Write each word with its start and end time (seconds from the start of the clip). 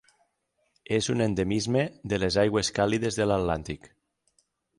És 0.95 1.09
un 1.15 1.21
endemisme 1.25 1.83
de 2.15 2.19
les 2.25 2.39
aigües 2.45 2.73
càlides 2.79 3.21
de 3.21 3.29
l'Atlàntic. 3.33 3.87